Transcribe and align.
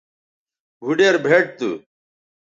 بھوڈیر 0.79 1.15
بھئٹ 1.25 1.45
تھو 1.57 1.69